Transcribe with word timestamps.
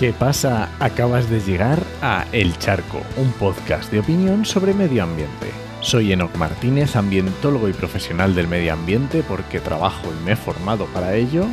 ¿Qué 0.00 0.14
pasa? 0.14 0.70
Acabas 0.80 1.28
de 1.28 1.40
llegar 1.40 1.78
a 2.00 2.24
El 2.32 2.56
Charco, 2.56 3.02
un 3.18 3.30
podcast 3.32 3.92
de 3.92 4.00
opinión 4.00 4.46
sobre 4.46 4.72
medio 4.72 5.02
ambiente. 5.02 5.52
Soy 5.82 6.10
Enoc 6.10 6.34
Martínez, 6.36 6.96
ambientólogo 6.96 7.68
y 7.68 7.74
profesional 7.74 8.34
del 8.34 8.48
medio 8.48 8.72
ambiente 8.72 9.22
porque 9.22 9.60
trabajo 9.60 10.08
y 10.10 10.24
me 10.24 10.32
he 10.32 10.36
formado 10.36 10.86
para 10.86 11.16
ello. 11.16 11.44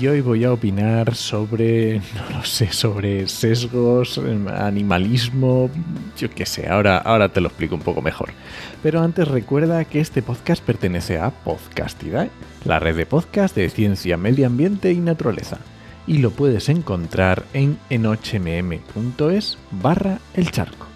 Y 0.00 0.06
hoy 0.06 0.20
voy 0.20 0.44
a 0.44 0.52
opinar 0.52 1.16
sobre, 1.16 1.98
no 2.14 2.38
lo 2.38 2.44
sé, 2.44 2.70
sobre 2.72 3.26
sesgos, 3.26 4.18
animalismo, 4.18 5.70
yo 6.16 6.30
qué 6.30 6.46
sé, 6.46 6.68
ahora, 6.68 6.98
ahora 6.98 7.30
te 7.30 7.40
lo 7.40 7.48
explico 7.48 7.74
un 7.74 7.80
poco 7.80 8.00
mejor. 8.00 8.30
Pero 8.80 9.00
antes 9.00 9.26
recuerda 9.26 9.84
que 9.86 9.98
este 9.98 10.22
podcast 10.22 10.62
pertenece 10.62 11.18
a 11.18 11.30
Podcastidae, 11.30 12.30
la 12.64 12.78
red 12.78 12.96
de 12.96 13.06
podcast 13.06 13.56
de 13.56 13.68
ciencia, 13.70 14.16
medio 14.16 14.46
ambiente 14.46 14.92
y 14.92 15.00
naturaleza. 15.00 15.58
Y 16.06 16.18
lo 16.18 16.30
puedes 16.30 16.68
encontrar 16.68 17.44
en 17.52 17.76
enochmm.es 17.90 19.58
barra 19.72 20.18
el 20.34 20.50
charco. 20.52 20.86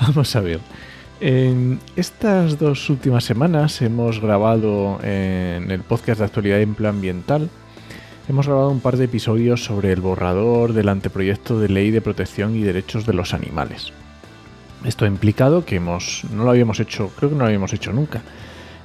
Vamos 0.00 0.34
a 0.34 0.40
ver. 0.40 0.60
En 1.20 1.78
estas 1.94 2.58
dos 2.58 2.88
últimas 2.88 3.24
semanas 3.24 3.82
hemos 3.82 4.20
grabado 4.20 4.98
en 5.02 5.70
el 5.70 5.80
podcast 5.80 6.20
de 6.20 6.24
actualidad 6.24 6.60
en 6.60 6.74
plan 6.74 6.94
ambiental 6.94 7.50
hemos 8.28 8.46
grabado 8.46 8.70
un 8.70 8.80
par 8.80 8.96
de 8.96 9.04
episodios 9.04 9.64
sobre 9.64 9.92
el 9.92 10.00
borrador 10.00 10.72
del 10.72 10.88
anteproyecto 10.88 11.60
de 11.60 11.68
ley 11.68 11.90
de 11.90 12.00
protección 12.00 12.56
y 12.56 12.62
derechos 12.62 13.06
de 13.06 13.12
los 13.12 13.34
animales. 13.34 13.92
Esto 14.84 15.04
ha 15.04 15.08
implicado 15.08 15.64
que 15.64 15.76
hemos, 15.76 16.24
no 16.32 16.44
lo 16.44 16.50
habíamos 16.50 16.80
hecho, 16.80 17.10
creo 17.16 17.30
que 17.30 17.36
no 17.36 17.40
lo 17.40 17.46
habíamos 17.46 17.72
hecho 17.72 17.92
nunca, 17.92 18.22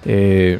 eh, 0.05 0.59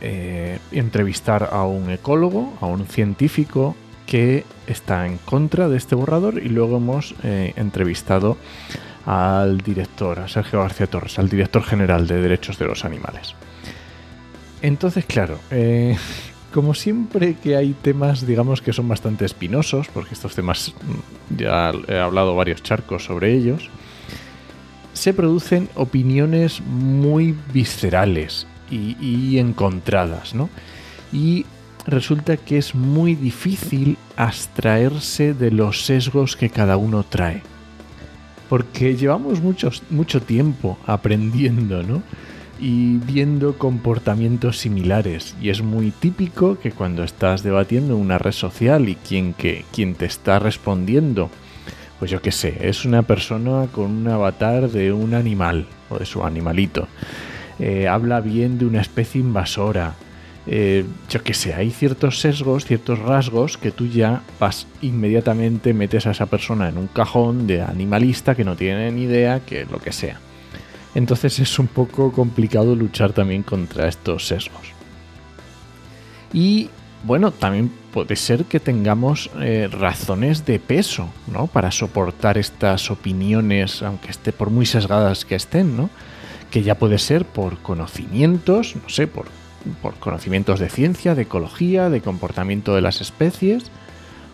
eh, 0.00 0.58
entrevistar 0.72 1.50
a 1.52 1.64
un 1.64 1.90
ecólogo, 1.90 2.54
a 2.60 2.66
un 2.66 2.86
científico 2.86 3.76
que 4.06 4.44
está 4.66 5.06
en 5.06 5.18
contra 5.18 5.68
de 5.68 5.76
este 5.76 5.94
borrador 5.94 6.42
y 6.42 6.48
luego 6.48 6.78
hemos 6.78 7.14
eh, 7.22 7.52
entrevistado 7.56 8.36
al 9.06 9.58
director, 9.58 10.18
a 10.18 10.28
Sergio 10.28 10.60
García 10.60 10.86
Torres, 10.86 11.18
al 11.18 11.28
director 11.28 11.62
general 11.62 12.06
de 12.06 12.20
derechos 12.20 12.58
de 12.58 12.66
los 12.66 12.84
animales. 12.84 13.34
Entonces, 14.62 15.04
claro, 15.06 15.38
como 16.52 16.74
siempre 16.74 17.34
que 17.34 17.56
hay 17.56 17.74
temas, 17.74 18.26
digamos, 18.26 18.60
que 18.60 18.72
son 18.72 18.88
bastante 18.88 19.24
espinosos, 19.24 19.88
porque 19.88 20.14
estos 20.14 20.34
temas 20.34 20.72
mm, 20.72 21.36
ya 21.36 21.72
he 21.88 21.98
hablado 21.98 22.34
varios 22.34 22.62
charcos 22.62 23.04
sobre 23.04 23.32
ellos, 23.34 23.70
se 24.92 25.14
producen 25.14 25.68
opiniones 25.76 26.60
muy 26.60 27.34
viscerales 27.52 28.46
y, 28.70 29.38
encontradas, 29.38 30.34
¿no? 30.34 30.48
Y 31.12 31.44
resulta 31.86 32.36
que 32.36 32.58
es 32.58 32.74
muy 32.74 33.16
difícil 33.16 33.96
abstraerse 34.16 35.34
de 35.34 35.50
los 35.50 35.86
sesgos 35.86 36.36
que 36.36 36.50
cada 36.50 36.76
uno 36.76 37.02
trae. 37.02 37.42
Porque 38.48 38.96
llevamos 38.96 39.40
mucho 39.40 40.22
tiempo 40.22 40.78
aprendiendo, 40.86 41.82
¿no? 41.82 42.02
Y 42.60 42.98
viendo 42.98 43.56
comportamientos 43.56 44.58
similares. 44.58 45.34
Y 45.40 45.48
es 45.48 45.62
muy 45.62 45.90
típico 45.90 46.58
que 46.58 46.72
cuando 46.72 47.02
estás 47.02 47.42
debatiendo 47.42 47.94
en 47.94 48.00
una 48.00 48.18
red 48.18 48.32
social 48.32 48.88
y 48.88 48.96
quien, 48.96 49.32
que, 49.32 49.64
quien 49.72 49.94
te 49.94 50.04
está 50.04 50.38
respondiendo, 50.38 51.30
pues 51.98 52.10
yo 52.10 52.20
qué 52.20 52.32
sé, 52.32 52.68
es 52.68 52.84
una 52.84 53.02
persona 53.02 53.66
con 53.72 53.90
un 53.90 54.08
avatar 54.08 54.70
de 54.70 54.92
un 54.92 55.14
animal 55.14 55.66
o 55.88 55.98
de 55.98 56.06
su 56.06 56.22
animalito. 56.22 56.86
Eh, 57.58 57.88
habla 57.88 58.20
bien 58.20 58.58
de 58.58 58.66
una 58.66 58.80
especie 58.80 59.20
invasora. 59.20 59.94
Eh, 60.46 60.84
yo 61.10 61.22
qué 61.22 61.34
sé, 61.34 61.54
hay 61.54 61.70
ciertos 61.70 62.20
sesgos, 62.20 62.64
ciertos 62.64 62.98
rasgos 62.98 63.58
que 63.58 63.70
tú 63.70 63.86
ya 63.86 64.22
vas 64.38 64.66
inmediatamente 64.80 65.74
metes 65.74 66.06
a 66.06 66.12
esa 66.12 66.26
persona 66.26 66.68
en 66.68 66.78
un 66.78 66.86
cajón 66.86 67.46
de 67.46 67.60
animalista 67.60 68.34
que 68.34 68.44
no 68.44 68.56
tiene 68.56 68.90
ni 68.90 69.02
idea 69.02 69.40
que 69.40 69.66
lo 69.66 69.78
que 69.78 69.92
sea. 69.92 70.18
Entonces 70.94 71.38
es 71.38 71.58
un 71.58 71.66
poco 71.66 72.12
complicado 72.12 72.74
luchar 72.74 73.12
también 73.12 73.42
contra 73.42 73.88
estos 73.88 74.26
sesgos. 74.26 74.72
Y 76.32 76.70
bueno, 77.04 77.30
también 77.30 77.70
puede 77.92 78.16
ser 78.16 78.44
que 78.44 78.60
tengamos 78.60 79.30
eh, 79.40 79.68
razones 79.70 80.44
de 80.44 80.58
peso, 80.58 81.08
¿no? 81.32 81.46
Para 81.46 81.70
soportar 81.70 82.38
estas 82.38 82.90
opiniones, 82.90 83.82
aunque 83.82 84.10
esté 84.10 84.32
por 84.32 84.50
muy 84.50 84.66
sesgadas 84.66 85.24
que 85.24 85.34
estén, 85.34 85.76
¿no? 85.76 85.90
Que 86.50 86.62
ya 86.62 86.76
puede 86.76 86.98
ser 86.98 87.24
por 87.24 87.58
conocimientos, 87.58 88.76
no 88.76 88.88
sé, 88.88 89.06
por, 89.06 89.26
por 89.80 89.94
conocimientos 89.94 90.60
de 90.60 90.68
ciencia, 90.68 91.14
de 91.14 91.22
ecología, 91.22 91.88
de 91.88 92.00
comportamiento 92.00 92.74
de 92.74 92.82
las 92.82 93.00
especies, 93.00 93.64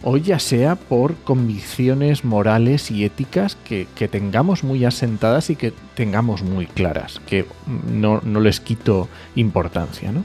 o 0.03 0.17
ya 0.17 0.39
sea 0.39 0.77
por 0.77 1.15
convicciones 1.17 2.25
morales 2.25 2.91
y 2.91 3.05
éticas 3.05 3.57
que, 3.65 3.87
tengamos 4.11 4.65
muy 4.65 4.85
asentadas 4.85 5.51
y 5.51 5.57
que 5.57 5.73
tengamos 5.95 6.43
muy 6.43 6.67
claras, 6.67 7.21
que 7.27 7.47
no, 7.91 8.21
les 8.41 8.61
quito 8.61 9.09
importancia, 9.35 10.13
¿no? 10.13 10.25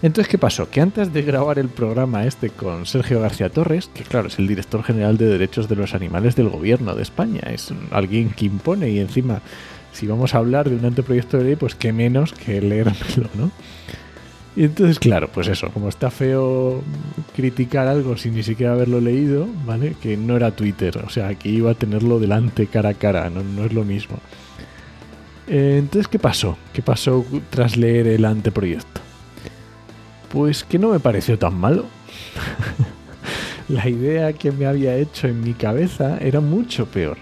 Entonces, 0.00 0.30
¿qué 0.30 0.38
pasó? 0.38 0.70
Que 0.70 0.80
antes 0.80 1.12
de 1.12 1.22
grabar 1.22 1.58
el 1.58 1.68
programa 1.68 2.24
este 2.24 2.50
con 2.50 2.86
Sergio 2.86 3.20
García 3.20 3.50
Torres, 3.50 3.90
que 3.92 4.04
claro, 4.04 4.28
es 4.28 4.38
el 4.38 4.46
director 4.46 4.84
general 4.84 5.16
de 5.16 5.26
derechos 5.26 5.68
de 5.68 5.74
los 5.74 5.92
animales 5.92 6.36
del 6.36 6.50
gobierno 6.50 6.94
de 6.94 7.02
España, 7.02 7.40
es 7.50 7.74
alguien 7.90 8.30
que 8.30 8.44
impone 8.44 8.90
y 8.90 9.00
encima, 9.00 9.42
si 9.92 10.06
vamos 10.06 10.36
a 10.36 10.38
hablar 10.38 10.70
de 10.70 10.76
un 10.76 10.84
anteproyecto 10.84 11.38
de 11.38 11.44
ley, 11.44 11.56
pues 11.56 11.74
qué 11.74 11.92
menos 11.92 12.32
que 12.32 12.60
leérmelo, 12.60 13.28
¿no? 13.34 13.50
Y 14.58 14.64
entonces, 14.64 14.98
claro, 14.98 15.28
pues 15.32 15.46
eso, 15.46 15.70
como 15.70 15.88
está 15.88 16.10
feo 16.10 16.82
criticar 17.36 17.86
algo 17.86 18.16
sin 18.16 18.34
ni 18.34 18.42
siquiera 18.42 18.72
haberlo 18.72 19.00
leído, 19.00 19.46
¿vale? 19.64 19.94
Que 20.02 20.16
no 20.16 20.34
era 20.34 20.50
Twitter, 20.50 20.98
o 21.06 21.08
sea, 21.10 21.32
que 21.36 21.48
iba 21.48 21.70
a 21.70 21.74
tenerlo 21.74 22.18
delante 22.18 22.66
cara 22.66 22.88
a 22.88 22.94
cara, 22.94 23.30
no, 23.30 23.64
es 23.64 23.72
lo 23.72 23.84
mismo. 23.84 24.18
Eh, 25.46 25.76
entonces, 25.78 26.08
¿qué 26.08 26.18
pasó? 26.18 26.58
¿Qué 26.72 26.82
pasó 26.82 27.24
tras 27.50 27.76
leer 27.76 28.08
el 28.08 28.24
anteproyecto? 28.24 29.00
Pues 30.32 30.64
que 30.64 30.80
no 30.80 30.88
me 30.88 30.98
pareció 30.98 31.38
tan 31.38 31.54
malo. 31.56 31.84
La 33.68 33.88
idea 33.88 34.32
que 34.32 34.50
me 34.50 34.66
había 34.66 34.96
hecho 34.96 35.28
en 35.28 35.40
mi 35.40 35.54
cabeza 35.54 36.18
era 36.18 36.40
mucho 36.40 36.86
peor. 36.86 37.18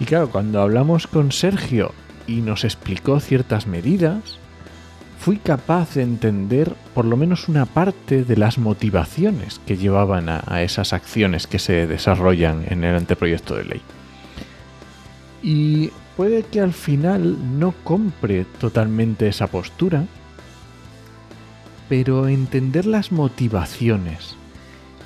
Y 0.00 0.06
claro, 0.06 0.30
cuando 0.30 0.62
hablamos 0.62 1.06
con 1.06 1.32
Sergio 1.32 1.92
y 2.26 2.40
nos 2.40 2.64
explicó 2.64 3.20
ciertas 3.20 3.66
medidas, 3.66 4.39
fui 5.20 5.36
capaz 5.36 5.96
de 5.96 6.02
entender 6.02 6.74
por 6.94 7.04
lo 7.04 7.14
menos 7.14 7.48
una 7.48 7.66
parte 7.66 8.24
de 8.24 8.36
las 8.38 8.56
motivaciones 8.56 9.60
que 9.66 9.76
llevaban 9.76 10.30
a, 10.30 10.62
esas 10.62 10.94
acciones 10.94 11.46
que 11.46 11.58
se 11.58 11.86
desarrollan 11.86 12.64
en 12.66 12.84
el 12.84 12.96
anteproyecto 12.96 13.54
de 13.54 13.64
ley. 13.64 13.82
Y 15.42 15.90
puede 16.16 16.42
que 16.44 16.62
al 16.62 16.72
final 16.72 17.36
no 17.58 17.74
compre 17.84 18.46
totalmente 18.58 19.28
esa 19.28 19.46
postura, 19.46 20.06
pero 21.90 22.26
entender 22.26 22.86
las 22.86 23.12
motivaciones 23.12 24.36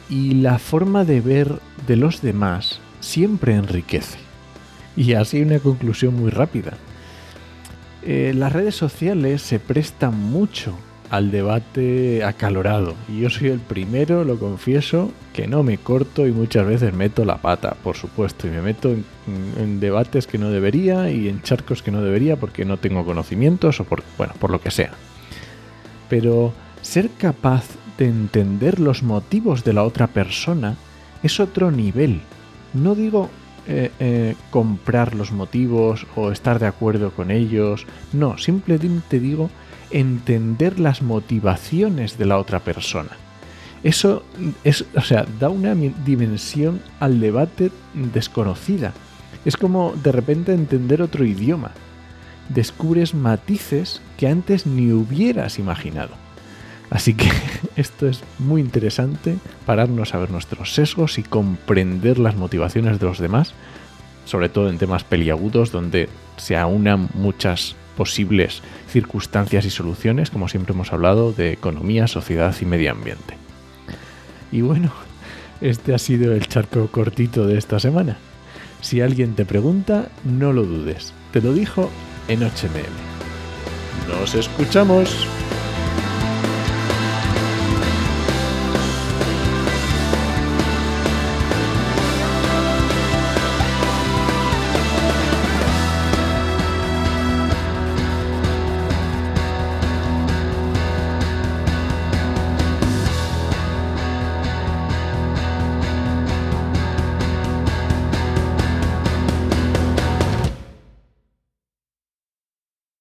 y 0.08 0.34
la 0.34 0.60
forma 0.60 1.04
de 1.04 1.22
ver 1.22 1.58
de 1.88 1.96
los 1.96 2.22
demás 2.22 2.78
siempre 3.00 3.56
enriquece. 3.56 4.18
Y 4.96 5.14
así 5.14 5.42
una 5.42 5.58
conclusión 5.58 6.14
muy 6.14 6.30
rápida. 6.30 6.74
Eh, 8.06 8.34
las 8.34 8.52
redes 8.52 8.74
sociales 8.74 9.40
se 9.40 9.58
prestan 9.58 10.20
mucho 10.20 10.76
al 11.08 11.30
debate 11.30 12.22
acalorado 12.22 12.94
y 13.08 13.20
yo 13.20 13.30
soy 13.30 13.48
el 13.48 13.60
primero, 13.60 14.24
lo 14.24 14.38
confieso, 14.38 15.10
que 15.32 15.46
no 15.46 15.62
me 15.62 15.78
corto 15.78 16.26
y 16.26 16.32
muchas 16.32 16.66
veces 16.66 16.92
meto 16.92 17.24
la 17.24 17.38
pata, 17.38 17.76
por 17.82 17.96
supuesto, 17.96 18.46
y 18.46 18.50
me 18.50 18.60
meto 18.60 18.94
en, 18.94 19.80
debates 19.80 20.26
que 20.26 20.36
no 20.36 20.50
debería 20.50 21.10
y 21.10 21.28
en 21.28 21.40
charcos 21.40 21.82
que 21.82 21.90
no 21.90 22.02
debería 22.02 22.36
porque 22.36 22.66
no 22.66 22.76
tengo 22.76 23.06
conocimientos 23.06 23.80
o 23.80 23.84
por, 23.84 24.02
bueno, 24.18 24.34
por 24.38 24.50
lo 24.50 24.60
que 24.60 24.70
sea. 24.70 24.90
Pero 26.10 26.52
ser 26.82 27.08
capaz 27.16 27.64
de 27.96 28.06
entender 28.06 28.80
los 28.80 29.02
motivos 29.02 29.64
de 29.64 29.72
la 29.72 29.82
otra 29.82 30.08
persona 30.08 30.76
es 31.22 31.40
otro 31.40 31.70
nivel. 31.70 32.20
No 32.74 32.94
digo 32.94 33.30
eh, 33.66 33.90
eh, 33.98 34.34
comprar 34.50 35.14
los 35.14 35.32
motivos 35.32 36.06
o 36.16 36.30
estar 36.30 36.58
de 36.58 36.66
acuerdo 36.66 37.10
con 37.10 37.30
ellos. 37.30 37.86
No, 38.12 38.38
simplemente 38.38 39.20
digo 39.20 39.50
entender 39.90 40.80
las 40.80 41.02
motivaciones 41.02 42.18
de 42.18 42.26
la 42.26 42.38
otra 42.38 42.60
persona. 42.60 43.10
Eso 43.82 44.24
es, 44.64 44.84
o 44.96 45.02
sea, 45.02 45.26
da 45.38 45.50
una 45.50 45.74
dimensión 45.74 46.80
al 47.00 47.20
debate 47.20 47.70
desconocida. 47.92 48.92
Es 49.44 49.56
como 49.56 49.92
de 50.02 50.10
repente 50.10 50.54
entender 50.54 51.02
otro 51.02 51.24
idioma. 51.24 51.72
Descubres 52.48 53.14
matices 53.14 54.00
que 54.16 54.28
antes 54.28 54.66
ni 54.66 54.92
hubieras 54.92 55.58
imaginado. 55.58 56.23
Así 56.94 57.12
que 57.12 57.28
esto 57.76 58.08
es 58.08 58.22
muy 58.38 58.62
interesante, 58.62 59.36
pararnos 59.66 60.14
a 60.14 60.18
ver 60.18 60.30
nuestros 60.30 60.72
sesgos 60.72 61.18
y 61.18 61.24
comprender 61.24 62.18
las 62.18 62.36
motivaciones 62.36 62.98
de 62.98 63.06
los 63.06 63.18
demás, 63.18 63.52
sobre 64.24 64.48
todo 64.48 64.70
en 64.70 64.78
temas 64.78 65.04
peliagudos 65.04 65.70
donde 65.70 66.08
se 66.38 66.56
aunan 66.56 67.10
muchas 67.14 67.74
posibles 67.96 68.62
circunstancias 68.88 69.66
y 69.66 69.70
soluciones, 69.70 70.30
como 70.30 70.48
siempre 70.48 70.72
hemos 70.72 70.92
hablado, 70.92 71.32
de 71.32 71.52
economía, 71.52 72.06
sociedad 72.06 72.54
y 72.60 72.64
medio 72.64 72.92
ambiente. 72.92 73.36
Y 74.52 74.62
bueno, 74.62 74.92
este 75.60 75.94
ha 75.94 75.98
sido 75.98 76.32
el 76.32 76.46
charco 76.46 76.86
cortito 76.88 77.46
de 77.46 77.58
esta 77.58 77.80
semana. 77.80 78.18
Si 78.80 79.00
alguien 79.00 79.34
te 79.34 79.44
pregunta, 79.44 80.10
no 80.24 80.52
lo 80.52 80.62
dudes. 80.64 81.12
Te 81.32 81.40
lo 81.40 81.52
dijo 81.52 81.90
en 82.28 82.40
HMM. 82.40 82.94
Nos 84.08 84.34
escuchamos. 84.34 85.26